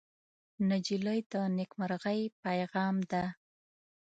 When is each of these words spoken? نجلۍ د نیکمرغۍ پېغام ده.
نجلۍ 0.69 1.19
د 1.31 1.33
نیکمرغۍ 1.57 2.21
پېغام 2.43 2.95
ده. 3.11 3.23